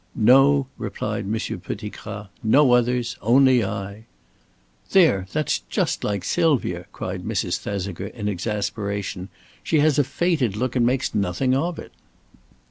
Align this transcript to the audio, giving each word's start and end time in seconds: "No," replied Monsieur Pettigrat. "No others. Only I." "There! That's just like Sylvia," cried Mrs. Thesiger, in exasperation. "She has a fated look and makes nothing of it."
"No," 0.15 0.65
replied 0.79 1.27
Monsieur 1.27 1.57
Pettigrat. 1.57 2.29
"No 2.41 2.71
others. 2.71 3.17
Only 3.21 3.63
I." 3.63 4.05
"There! 4.93 5.27
That's 5.31 5.59
just 5.69 6.03
like 6.03 6.23
Sylvia," 6.23 6.87
cried 6.91 7.21
Mrs. 7.23 7.57
Thesiger, 7.59 8.07
in 8.07 8.27
exasperation. 8.27 9.29
"She 9.61 9.77
has 9.81 9.99
a 9.99 10.03
fated 10.03 10.55
look 10.55 10.75
and 10.75 10.87
makes 10.87 11.13
nothing 11.13 11.53
of 11.53 11.77
it." 11.77 11.91